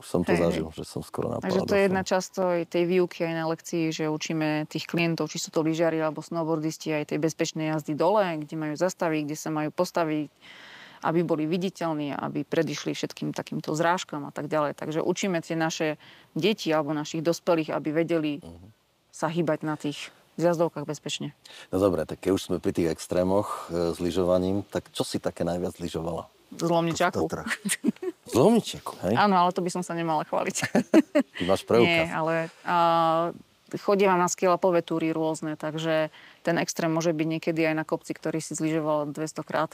[0.00, 0.32] už som to.
[0.32, 0.44] Hej, hej.
[0.48, 1.46] zažil, že som skoro napadal.
[1.46, 2.32] Takže to je jedna časť
[2.66, 6.90] tej výuky aj na lekcii, že učíme tých klientov, či sú to lyžiari alebo snowboardisti,
[6.90, 10.32] aj tej bezpečnej jazdy dole, kde majú zastaviť, kde sa majú postaviť,
[11.02, 14.74] aby boli viditeľní, aby predišli všetkým takýmto zrážkam a tak ďalej.
[14.74, 15.98] Takže učíme tie naše
[16.32, 18.66] deti alebo našich dospelých, aby vedeli Mhm.
[19.10, 21.36] sa hýbať na tých zjazdovkách bezpečne.
[21.68, 25.18] No dobre, tak keď už sme pri tých extrémoch e, s lyžovaním, tak čo si
[25.18, 26.24] také najviac lyžovala?
[26.52, 27.16] Z Lomničaku.
[27.16, 27.52] V Tatrách.
[28.24, 29.14] Z Lomničiaku, hej?
[29.14, 30.56] Áno, ale to by som sa nemala chváliť.
[31.36, 32.08] Ty máš Nie, preukaz.
[32.10, 32.76] ale a,
[33.74, 38.36] chodievam na skilapové túry rôzne, takže ten extrém môže byť niekedy aj na kopci, ktorý
[38.38, 39.72] si zlyžoval 200 krát.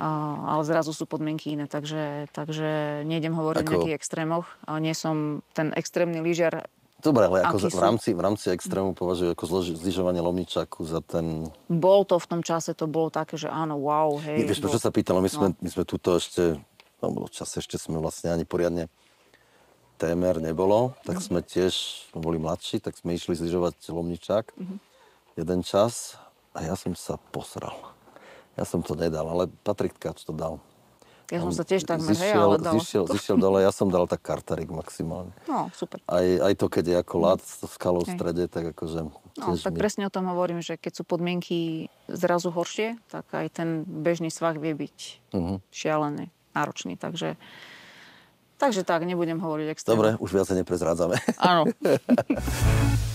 [0.00, 2.68] Ale zrazu sú podmienky iné, takže, takže
[3.04, 4.46] nejdem hovoriť o Ako- nejakých extrémoch.
[4.74, 5.16] Nie som
[5.50, 6.64] ten extrémny lyžiar.
[6.98, 11.00] Dobre, ale ako za- v rámci, v rámci extrému považujú ako zloži- zlyžovanie Lomničaku za
[11.00, 11.48] ten...
[11.66, 14.36] Bol to v tom čase, to bolo také, že áno, wow, hej.
[14.36, 15.16] Nie, vieš, prečo bol- sa pýtam?
[15.16, 15.56] My sme, No.
[15.58, 16.60] my sme tuto ešte,
[16.98, 18.92] no v čase ešte sme vlastne ani poriadne
[19.96, 21.22] témer nebolo, tak Mhm.
[21.22, 21.74] sme tiež,
[22.14, 24.76] boli mladší, tak sme išli zlyžovať Lomničák Mhm.
[25.36, 26.16] jeden čas
[26.52, 27.76] a ja som sa posral.
[28.60, 30.60] Ja som to nedal, ale Patrik Tkač to dal.
[31.30, 34.04] Ja som sa tiež takmer, hej, zišiel, ale dala zišiel, zišiel dole, ja som dal
[34.04, 35.30] tak kartarik maximálne.
[35.46, 36.02] No, super.
[36.04, 38.16] Aj, aj to, keď je ako lát s skalou v Hej.
[38.18, 38.98] strede, tak akože
[39.38, 39.78] No, tak mi...
[39.78, 44.58] presne o tom hovorím, že keď sú podmienky zrazu horšie, tak aj ten bežný svah
[44.58, 44.98] vie byť
[45.32, 45.54] Mhm.
[45.70, 46.98] šialený, náročný.
[46.98, 47.38] Takže,
[48.58, 49.96] takže tak, nebudem hovoriť extrémne.
[49.96, 51.14] Dobre, už viacej neprezrádzame.
[51.38, 51.70] Áno.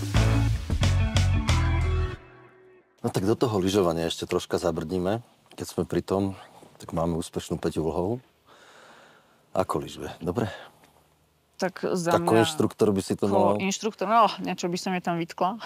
[3.04, 5.22] No tak do toho lyžovania ešte troška zabrdníme.
[5.56, 6.36] Keď sme pri tom,
[6.76, 8.20] tak máme úspešnú Peťu Vlhovú.
[9.56, 10.12] Ako lyžuje?
[10.20, 10.52] Dobre?
[11.56, 12.44] Tak za Ako mňa...
[12.44, 13.56] inštruktor by si to mal...
[13.56, 15.56] inštruktor, no, niečo by som jej tam vytkla.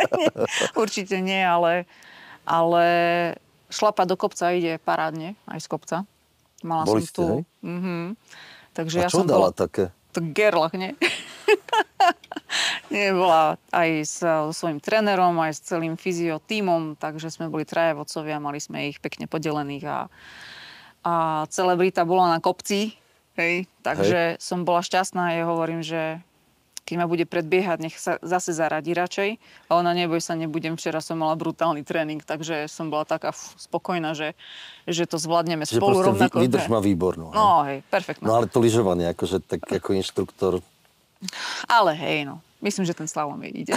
[0.82, 1.84] určite nie, ale,
[2.48, 2.84] ale
[3.68, 5.96] šlapať do kopca ide parádne, aj z kopca.
[6.64, 7.24] Mala Boli som ste, tu.
[7.28, 7.40] hej?
[7.60, 8.16] Mhm.
[8.72, 9.60] Takže A ja čo som dala bola...
[9.60, 9.92] také?
[10.16, 10.96] To gerlach, nie?
[12.92, 17.68] nie, bola aj s, so svojím trénerom, aj s celým fyzio tímom, takže sme boli
[17.68, 19.98] traja vodcovia, mali sme ich pekne podelených a,
[21.04, 21.14] a
[21.52, 22.96] celebrita bola na kopci,
[23.38, 26.20] hej, takže som bola šťastná a ja hovorím, že
[26.88, 29.36] keď ma bude predbiehať, nech sa zase zaradí radšej.
[29.68, 30.80] A ona, neboj sa, nebudem.
[30.80, 34.32] Včera som mala brutálny tréning, takže som bola taká spokojná, že,
[34.88, 36.40] že to zvládneme Že spolu rovnako.
[36.40, 36.72] vy, vydrž hej.
[36.72, 37.28] má výbornú.
[37.28, 37.36] hej?
[37.36, 38.24] No, hej, perfektná.
[38.24, 40.64] No ale to lyžovanie, akože tak ako inštruktor,
[41.66, 42.40] Ale hej, no.
[42.58, 43.74] Myslím, že ten slalom jej ide.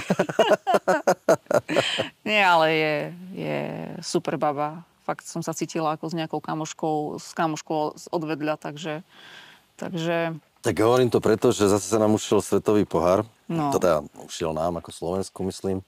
[2.27, 2.95] Nie, ale je,
[3.38, 3.60] je
[4.01, 4.82] super baba.
[5.06, 9.06] Fakt som sa cítila ako s nejakou kamoškou, s kamoškou odvedľa, takže,
[9.77, 13.25] takže tak hovorím to preto, že zase sa nám ušiel svetový pohár.
[13.49, 13.73] No.
[13.73, 15.82] Teda ušiel nám ako Slovensku, myslím.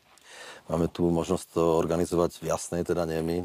[0.66, 3.38] Máme tu možnosť to organizovať v jasnej, teda nie my,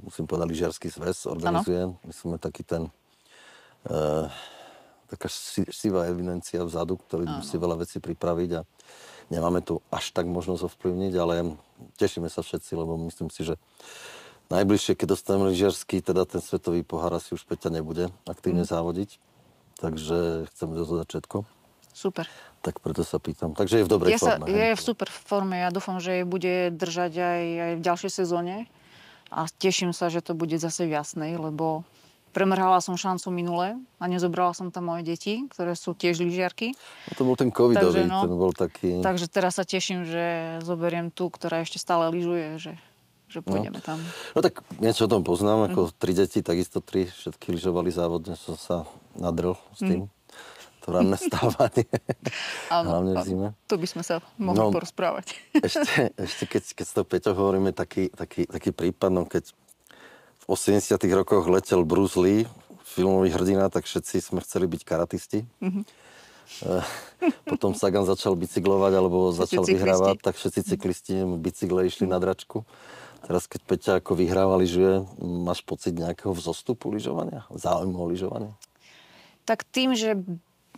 [0.00, 1.92] musím povedať, lyžiarsky zväz organizuje.
[2.00, 2.88] My sme taký ten,
[3.84, 4.00] e,
[5.14, 8.60] taká si- sivá evidencia vzadu, ktorý musí veľa vecí pripraviť a
[9.30, 11.54] nemáme tu až tak možnosť ovplyvniť, ale
[11.96, 13.54] tešíme sa všetci, lebo myslím si, že
[14.46, 18.70] najbližšie, keď dostaneme lyžiarsky, teda ten svetový pohár asi už Peťa nebude aktívne Mm.
[18.70, 19.10] závodiť.
[19.74, 20.16] Takže
[20.48, 21.36] chceme dozvedať všetko.
[21.94, 22.26] super.
[22.60, 23.52] Tak preto sa pýtam.
[23.52, 24.46] Takže je v dobrej Je, sa, forme.
[24.48, 24.74] je hej?
[24.74, 25.56] v super forme.
[25.56, 28.56] Ja dúfam, že bude držať aj, aj v ďalšej sezóne.
[29.28, 31.86] A teším sa, že to bude zase v jasnej, lebo
[32.34, 36.74] premrhala som šancu minule a nezobrala som tam moje deti, ktoré sú tiež lyžiarky.
[37.06, 38.88] No to bol ten covidový, Takže no, ten bol taký...
[38.98, 42.74] Takže teraz sa teším, že zoberiem tú, ktorá ešte stále lyžuje, že,
[43.30, 44.02] že pôjdeme tam.
[44.34, 48.58] No tak niečo o tom poznám, ako tri deti, takisto tri, všetky lyžovali závodne, som
[48.58, 48.76] sa
[49.14, 50.10] nadrel s tým.
[50.84, 51.88] To ranné stávanie,
[52.68, 53.48] hlavne v zime.
[53.64, 54.68] Tu by sme sa mohli No.
[54.68, 55.32] porozprávať.
[55.56, 59.48] Ešte, ešte keď, keď s tou Peťou hovoríme, taký, taký, taký prípad, no keď
[60.44, 62.44] v 80 rokoch letel Bruce Lee,
[62.84, 65.48] filmový hrdina, tak všetci sme chceli byť karatisti.
[65.64, 65.82] Mhm.
[66.68, 66.84] Eh,
[67.48, 69.74] Potom Sagan začal bicyklovať, alebo Všetci začal cyklisti.
[69.80, 72.68] vyhrávať, tak všetci cyklisti bicykle išli na dračku.
[73.24, 77.48] Teraz, keď Peťa ako vyhráva lyžuje, máš pocit nejakého vzostupu lyžovania?
[77.48, 78.52] Záujmu o lyžovanie?
[79.44, 80.16] tak tým, že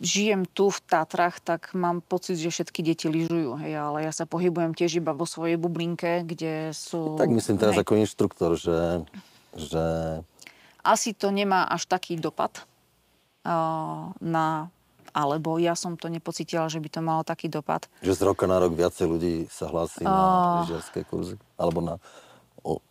[0.03, 4.29] žijem tu v Tatrach, tak mám pocit, že všetky deti lyžujú, hej, ale ja sa
[4.29, 7.17] pohybujem tiež iba vo svojej bublinke, kde sú...
[7.17, 7.83] Tak myslím teraz hej.
[7.87, 9.07] ako inštruktor, že,
[9.57, 9.85] že
[10.87, 12.63] Asi to nemá až taký dopad
[13.43, 14.71] uh, na...
[15.17, 17.89] Alebo ja som to nepocítila, že by to malo taký dopad.
[18.05, 21.41] Že z roka na rok viacej ľudí sa hlási na lyžiarské kurzy?
[21.57, 21.97] Alebo na,
[22.61, 22.85] o,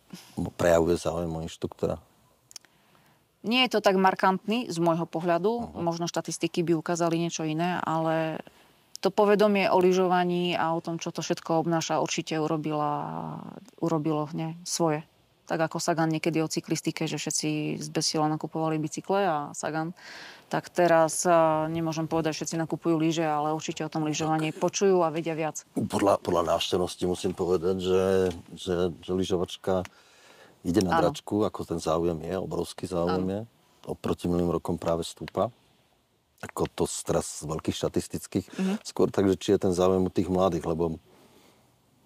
[0.58, 2.02] prejavuje záujem o inštruktora?
[3.46, 5.78] Nie je to tak markantný z môjho pohľadu, uh-huh.
[5.78, 8.42] možno štatistiky by ukázali niečo iné, ale
[8.98, 13.38] to povedomie o lyžovaní a o tom, čo to všetko obnáša, určite urobila,
[13.78, 15.06] urobilo ne, svoje.
[15.46, 19.94] Tak ako Sagan niekedy o cyklistike, že všetci z besila nakupovali bicykle a Sagan,
[20.50, 21.22] tak teraz
[21.70, 25.62] nemôžem povedať, že všetci nakupujú lyže, ale určite o tom lyžovaní počujú a vedia viac.
[25.74, 28.02] Podľa, podľa návštevnosti musím povedať, že,
[28.58, 29.86] že, že lyžovačka
[30.66, 31.14] ide na Áno.
[31.14, 33.40] dračku, ako ten záujem je, obrovský záujem je.
[33.86, 35.54] Oproti minulým rokom práve stúpa.
[36.42, 38.46] Ako to z teraz z veľkých štatistických.
[38.82, 40.98] Skôr tak, že či je ten záujem u tých mladých, lebo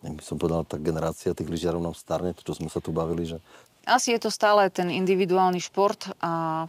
[0.00, 2.90] jak by som povedal, tá generácia tých lyžiarov nám starne, to, čo sme sa tu
[2.92, 3.38] bavili, že
[3.84, 6.66] Asi je to stále ten individuálny šport a,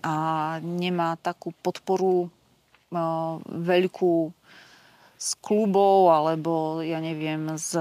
[0.00, 0.14] a
[0.64, 4.32] nemá takú podporu uh, veľkú
[5.18, 7.74] z klubov alebo ja neviem z,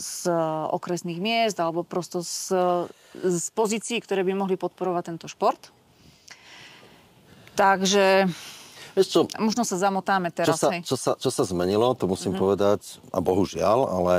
[0.00, 0.32] z
[0.72, 2.56] okresných miest alebo prosto z,
[3.12, 5.68] z pozícií, ktoré by mohli podporovať tento šport.
[7.52, 8.32] Takže
[8.96, 10.56] Vieš čo, možno sa zamotáme čo teraz.
[10.56, 10.80] sa, hej.
[10.80, 12.40] čo, sa, čo sa zmenilo, to musím mm-hmm.
[12.40, 12.80] povedať,
[13.12, 14.14] a bohužiaľ, ale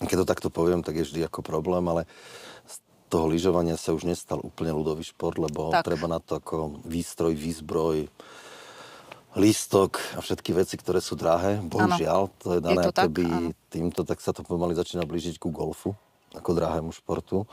[0.00, 2.08] keď to takto poviem, tak je vždy ako problém, ale
[2.64, 2.80] z
[3.12, 5.84] toho lyžovania sa už nestal úplne ľudový šport, lebo Tak.
[5.84, 8.08] treba na to ako výstroj, výzbroj,
[9.36, 11.60] lístok a všetky veci, ktoré sú drahé.
[11.60, 13.52] Bohužiaľ, to je dané to tak, áno.
[13.68, 15.92] týmto, tak sa to pomaly začína blížiť ku golfu,
[16.32, 17.44] ako drahému športu.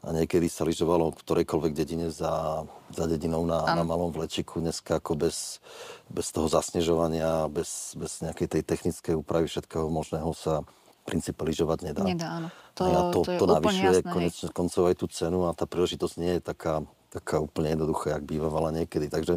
[0.00, 4.64] A niekedy sa lyžovalo v ktorejkoľvek dedine za, za dedinou na, na malom vlečiku.
[4.64, 5.60] Dneska ako bez,
[6.08, 11.78] bez toho zasnežovania, bez, bez nejakej tej technickej úpravy všetkého možného sa v princípe lyžovať
[11.84, 12.02] nedá.
[12.04, 12.48] Nedá, áno.
[12.80, 14.08] To, a to, to to navyšuje jasné.
[14.08, 16.80] konečne koncov aj tú cenu a tá príležitosť nie je taká,
[17.12, 19.12] taká úplne jednoduchá, jak bývala niekedy.
[19.12, 19.36] Takže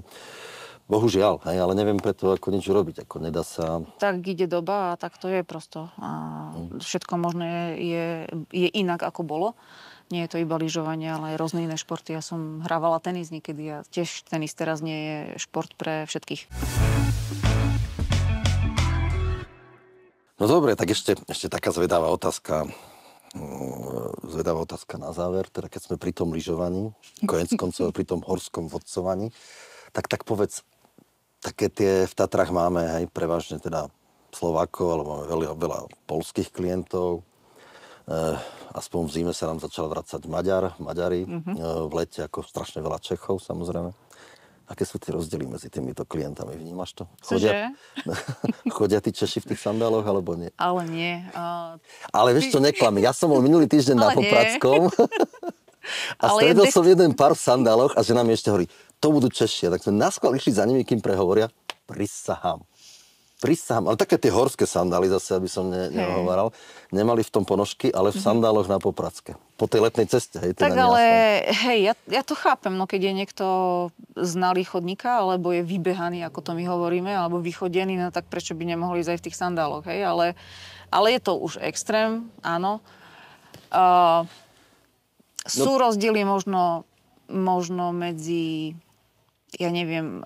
[0.87, 3.03] bohužiaľ, hej, ale neviem preto ako nič urobiť.
[3.03, 3.83] Ako nedá sa...
[3.99, 5.91] tak ide doba a tak to je prosto.
[5.99, 6.09] A
[6.79, 8.07] všetko možné je,
[8.51, 9.59] je inak, ako bolo.
[10.13, 12.13] Nie je to iba lyžovanie, ale aj rôzne iné športy.
[12.13, 16.53] Ja som hrávala tenis niekedy a tiež tenis teraz nie je šport pre všetkých.
[20.37, 22.69] No dobre, tak ešte, ešte taká zvedavá otázka.
[23.33, 26.93] Mm, Zvedavá otázka na záver, teda keď sme pri tom lyžovaní,
[27.25, 29.33] konec koncov pri tom horskom vodcovaní,
[29.97, 30.61] tak, tak povedz,
[31.41, 33.89] také tie v Tatrách máme, hej, prevažne teda
[34.29, 37.25] Slovákov, alebo máme veľa, veľa polských klientov.
[38.03, 38.17] E,
[38.75, 41.55] aspoň v zime sa nám začal vracať Maďar, Maďari, mm-hmm.
[41.87, 43.95] v lete ako strašne veľa Čechov, samozrejme.
[44.63, 46.55] Aké sú tie rozdiely medzi týmito klientami?
[46.55, 47.03] Vnímaš to?
[47.19, 47.75] Chodia,
[48.79, 50.55] chodia tí Češi v tých sandáloch, alebo nie?
[50.55, 51.19] Ale nie.
[51.35, 51.75] A
[52.15, 52.95] Ale vieš čo, neklam.
[53.03, 54.15] Ja som bol minulý týždeň na.
[54.15, 54.87] Popradskom
[56.23, 58.71] a Ale stredol je som jeden pár v sandáloch a žena mi ešte hovorí,
[59.03, 59.67] to budú Češi.
[59.67, 61.51] Tak sme naskôr išli za nimi, kým prehovoria.
[61.83, 62.63] Prisahám.
[63.43, 63.91] Prisahám.
[63.91, 66.55] Ale také tie horské sandály zase, aby som ne, nehovoral.
[66.95, 69.35] Nemali v tom ponožky, ale v sandáloch na Popradske.
[69.59, 70.39] Po tej letnej ceste.
[70.39, 71.03] Hej, teda tak ale,
[71.51, 73.45] hej, ja, ja to chápem, no keď je niekto
[74.15, 78.63] znalý chodníka, alebo je vybehaný, ako to my hovoríme, alebo vychodený, no tak prečo by
[78.63, 80.39] nemohli ísť aj v tých sandáloch, hej, ale,
[80.87, 82.79] ale je to už extrém, áno.
[83.67, 84.23] Uh,
[85.43, 86.87] sú No- rozdiely možno,
[87.27, 88.79] možno medzi
[89.59, 90.25] ja neviem,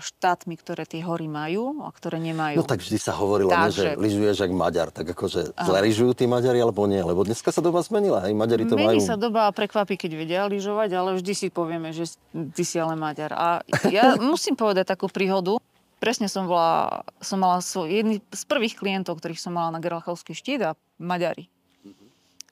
[0.00, 2.60] štátmi, ktoré tie hory majú a ktoré nemajú.
[2.60, 4.88] No tak vždy sa hovorilo, nie, že Takže- lyžuješ jak Maďar.
[4.94, 7.00] Tak akože zle lyžujú tí Maďari, alebo nie?
[7.00, 8.24] Lebo dneska sa doba zmenila.
[8.24, 9.04] Hej, Maďari to Mení majú...
[9.04, 12.16] sa doba a prekvapí, keď vedia lyžovať, ale vždy si povieme, že
[12.56, 13.32] ty si ale Maďar.
[13.36, 13.48] A
[13.92, 15.60] ja musím povedať takú príhodu.
[16.02, 20.36] Presne som, bola, som mala svoj, jedný z prvých klientov, ktorých som mala na Gerlachovský
[20.36, 21.48] štít a Maďari.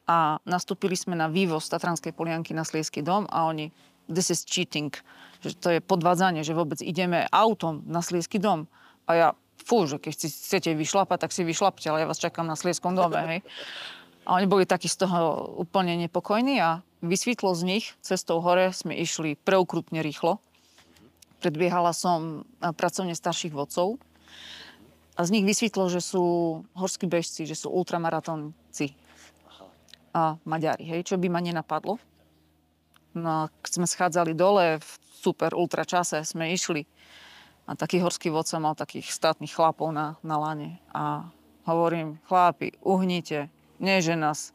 [0.09, 3.71] A nastúpili sme na vývoz Tatranskej polianky na Sliesky dom a oni,
[4.13, 4.93] this is cheating,
[5.43, 8.71] že to je podvádzanie, že vôbec ideme autom na Sliesky dom.
[9.09, 12.47] A ja, fú, že keď si chcete vyšlapať, tak si vyšlapte, ale ja vás čakám
[12.47, 13.41] na Slieskom dome, hej.
[14.23, 18.95] A oni boli takí z toho úplne nepokojní a vysvítlo z nich, cestou hore sme
[18.95, 20.39] išli preukrutne rýchlo.
[21.43, 23.99] Predbiehala som a, pracovne starších vodcov
[25.19, 26.23] a z nich vysvítlo, že sú
[26.79, 28.95] horskí bežci, že sú ultramaratónci
[30.15, 31.99] a Maďari, hej, čo by ma nenapadlo.
[33.13, 34.91] No keď sme schádzali dole v
[35.23, 36.89] super ultra čase, sme išli.
[37.71, 40.83] A taký horský vodca mal takých státnych chlapov na, na lane.
[40.91, 41.31] A
[41.63, 43.47] hovorím, chlápi, uhnite,
[43.79, 44.51] nie že nás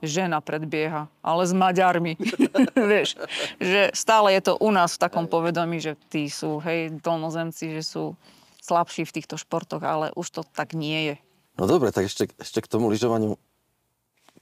[0.00, 2.16] žena predbieha, ale s Maďarmi.
[2.92, 3.20] Vieš,
[3.60, 7.82] že stále je to u nás v takom povedomí, že tí sú, hej, dolnozemci, že
[7.84, 8.16] sú
[8.60, 11.16] slabší v týchto športoch, ale už to tak nie je.
[11.56, 13.40] No dobre, tak ešte, ešte k tomu lyžovaniu,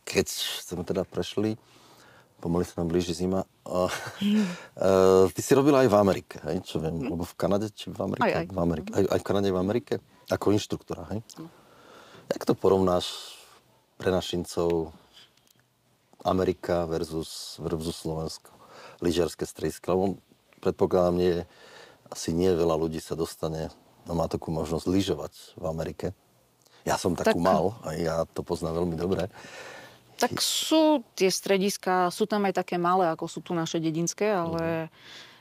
[0.02, 0.26] keď
[0.64, 1.54] sme teda prešli,
[2.42, 3.44] pomaly sa nám blíži zima.
[3.64, 3.88] Uh,
[4.80, 7.98] uh, ty si robila aj v Amerike, hej, čo viem, lebo v Kanade či v
[8.00, 8.24] Amerike?
[8.24, 8.46] Aj, aj.
[8.50, 8.90] V Amerike.
[8.92, 9.94] Aj, aj v Kanade, v Amerike?
[10.28, 11.20] Ako inštruktora, hej?
[12.32, 13.36] Jak to porovnáš
[14.00, 14.92] pre našincov
[16.24, 18.48] Amerika versus, versus Slovensko?
[19.04, 19.86] Lyžiarske stredisko.
[19.92, 20.04] Lebo
[20.64, 21.44] predpokladám, nie,
[22.08, 23.68] asi nie veľa ľudí sa dostane,
[24.08, 26.06] no má takú možnosť lyžovať v Amerike.
[26.84, 29.28] Ja som takú Tak- mal a ja to poznám veľmi dobre.
[30.14, 34.88] Tak sú tie strediska, sú tam aj také malé, ako sú tu naše dedinské, ale,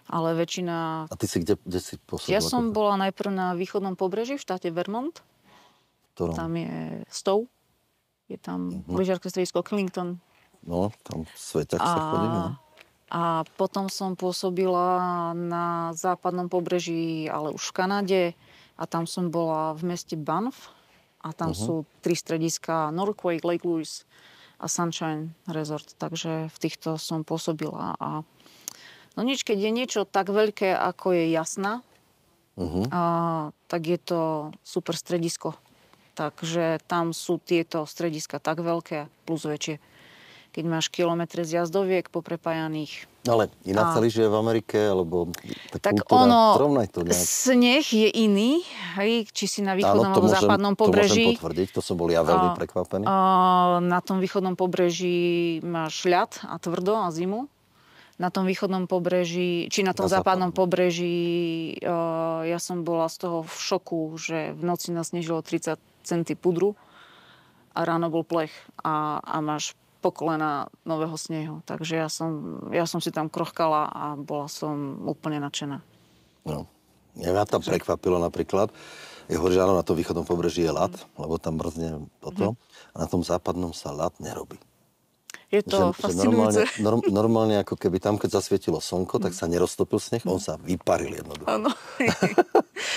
[0.09, 1.07] ale väčšina...
[1.07, 2.33] A ty si kde, kde si pôsobila?
[2.33, 5.21] Ja som bola najprv na východnom pobreží v štáte Vermont.
[6.13, 6.33] Ktorom?
[6.33, 6.73] Tam je
[7.07, 7.45] Stow.
[8.27, 8.93] Je tam Mhm.
[8.97, 10.17] lyžiarske stredisko Clinton.
[10.63, 12.27] No, tam Sveťak sa chodí.
[12.27, 12.55] No.
[13.13, 14.97] a potom som pôsobila
[15.37, 18.23] na západnom pobreží, ale už v Kanade.
[18.73, 20.73] A tam som bola v meste Banff.
[21.21, 21.59] A tam Mhm.
[21.61, 24.01] sú tri strediska Northquake, Lake Louise
[24.63, 25.91] a Sunshine Resort.
[25.99, 27.99] Takže v týchto som pôsobila.
[27.99, 28.23] A
[29.13, 31.83] no nič, keď je niečo tak veľké, ako je jasná,
[32.53, 32.85] Uh-huh.
[32.93, 33.01] a,
[33.65, 35.57] tak je to super stredisko.
[36.13, 39.81] Takže tam sú tieto strediska tak veľké plus väčšie.
[40.53, 43.09] Keď máš kilometre zjazdoviek poprepájaných.
[43.23, 45.31] Ale iná A- sa lyžuje v Amerike, alebo
[45.71, 47.23] tá Tak kultúra, ono, to nejak.
[47.23, 48.59] sneh je iný,
[48.99, 51.25] hej, či si na východnom alebo západnom to môžem pobreží.
[51.33, 53.03] potvrdiť, to som bol ja veľmi A- prekvapený.
[53.07, 53.15] A
[53.79, 55.15] na tom východnom pobreží
[55.61, 57.47] máš ľad a tvrdo a zimu.
[58.13, 60.59] Na tom východnom pobreží, či na tom Na západnom západnom.
[60.59, 61.17] pobreží,
[61.79, 66.75] uh, ja som bola z toho v šoku, že v noci nasnežilo 30 centy pudru
[67.71, 71.63] a ráno bol plech a, a máš po kolena nového snehu.
[71.63, 75.79] Takže ja som, ja som si tam krochkala a bola som úplne nadšená.
[76.43, 76.67] No.
[77.15, 78.73] Mňa tam prekvapilo napríklad,
[79.29, 82.59] je hovorí, že áno, na tom východnom pobreží je ľad, lebo tam mrzne toto,
[82.91, 84.57] a na tom západnom sa ľad nerobí.
[85.53, 86.81] Je to že, že normálne, fascinujúce.
[86.81, 91.13] norm, normálne ako keby tam, keď zasvietilo slnko, tak sa neroztopil sneh, on sa vyparil
[91.13, 91.45] jednoducho.
[91.45, 91.69] Áno.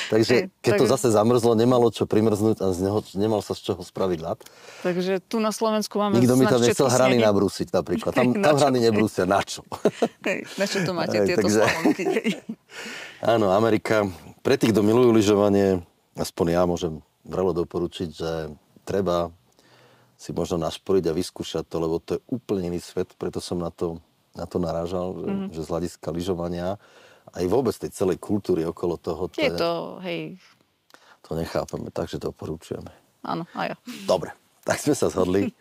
[0.09, 3.61] Takže keď to takže- zase zamrzlo, nemalo čo primrznúť a z neho, nemal sa z
[3.63, 4.39] čoho spraviť ľad.
[4.81, 7.27] Takže tu na Slovensku máme Nikto mi tam nechcel hrany snehy.
[7.29, 8.13] nabrúsiť napríklad.
[8.15, 8.61] Tam, Na tam čo?
[8.65, 9.25] hrany nebrúsia.
[9.29, 9.61] Na čo?
[10.27, 12.05] Hej, na čo to máte, Hej, tieto takže- slalomky?
[13.21, 14.09] Áno, Amerika.
[14.41, 15.83] Pre tých, kto milujú lyžovanie,
[16.15, 18.31] aspoň ja môžem vrelo doporučiť, že
[18.83, 19.29] treba
[20.17, 23.69] si možno našporiť a vyskúšať to, lebo to je úplne iný svet, preto som na
[23.69, 24.01] to,
[24.33, 25.49] na to narážal, že, mm-hmm.
[25.53, 26.81] že z hľadiska lyžovania
[27.37, 30.41] aj vôbec tej celej kultúry okolo toho, to, Je to, hej,
[31.21, 32.89] to nechápeme, takže to odporúčujeme.
[33.27, 33.77] áno, a ja.
[34.09, 34.33] Dobre,
[34.65, 35.53] tak sme sa zhodli.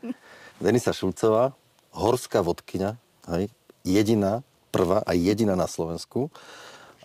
[0.64, 1.52] Denisa Šulcová,
[1.92, 2.96] horská vodkyňa,
[3.36, 3.52] hej,
[3.84, 4.40] jediná,
[4.72, 6.32] prvá a jediná na Slovensku.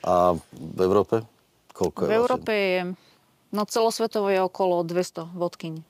[0.07, 1.27] A v Európe?
[1.75, 2.81] Koľko je V Európe je,
[3.51, 5.90] no celosvetovo je okolo 200 vodkyň.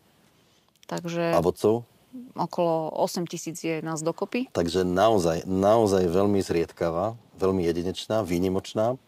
[0.91, 1.87] Takže A vodcov?
[2.35, 4.51] okolo 8 tisíc je nás dokopy.
[4.51, 8.99] Takže naozaj, naozaj veľmi zriedkavá, veľmi jedinečná, výnimočná.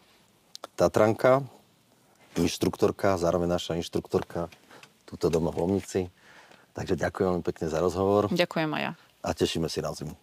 [0.79, 1.43] Tatranka,
[2.39, 4.47] inštruktorka, zároveň naša inštruktorka
[5.03, 6.07] túto doma v Lomnici.
[6.73, 8.91] Takže ďakujem veľmi pekne za rozhovor Ďakujem aj ja.
[9.21, 10.15] a tešíme si na zimu.